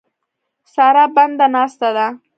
سارا 0.73 1.03
برنده 1.15 1.47
ناسته 1.55 1.89
ده. 1.95 2.07